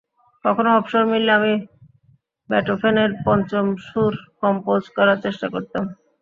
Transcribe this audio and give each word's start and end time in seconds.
কখনো 0.45 0.69
অবসর 0.77 1.03
মিললে 1.11 1.31
আমি 1.33 1.53
বেটোফেনের 2.49 3.11
পঞ্চম 3.25 3.65
সুর 3.87 4.13
কম্পোজ 4.41 4.83
করার 4.97 5.17
চেষ্টা 5.25 5.47
করতাম। 5.53 5.83